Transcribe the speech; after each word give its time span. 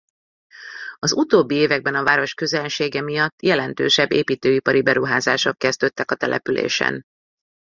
Az 0.99 1.11
utóbbi 1.13 1.55
években 1.55 1.95
a 1.95 2.03
város 2.03 2.33
közelsége 2.33 3.01
miatt 3.01 3.41
jelentősebb 3.41 4.11
építőipari 4.11 4.81
beruházások 4.81 5.57
kezdődtek 5.57 6.11
a 6.11 6.15
településen. 6.15 7.03